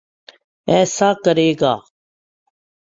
ایسا 0.71 1.09
کرے 1.23 1.49
گا۔ 1.61 1.73